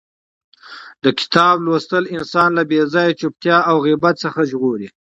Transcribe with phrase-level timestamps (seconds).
[1.03, 4.87] د کتاب لوستل انسان له بې ځایه چتیاو او غیبت څخه ژغوري.